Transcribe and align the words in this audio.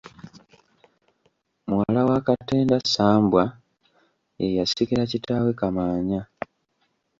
Muwala 1.67 2.01
wa 2.09 2.17
Katenda 2.27 2.75
Ssambwa, 2.83 3.43
ye 4.39 4.47
yasikira 4.57 5.03
kitaawe 5.11 5.51
Kamaanya. 5.59 6.21